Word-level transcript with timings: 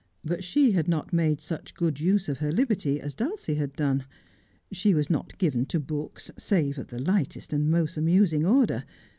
But 0.25 0.43
she 0.43 0.71
had 0.71 0.87
not 0.87 1.13
made 1.13 1.39
such 1.41 1.75
good 1.75 1.99
use 1.99 2.27
of 2.27 2.39
her 2.39 2.51
liberty 2.51 2.99
as 2.99 3.13
Dulcie 3.13 3.53
had 3.53 3.73
done. 3.73 4.05
She 4.71 4.95
was 4.95 5.11
not 5.11 5.37
given 5.37 5.67
to 5.67 5.79
books, 5.79 6.31
save 6.39 6.79
of 6.79 6.87
the 6.87 6.97
lightest 6.97 7.53
and 7.53 7.69
most 7.69 7.97
amusing 7.97 8.43
order. 8.43 8.83